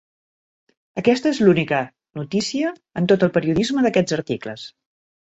[1.01, 1.83] Aquesta és l'única
[2.21, 4.71] "notícia" en tot el periodisme d'aquests articles.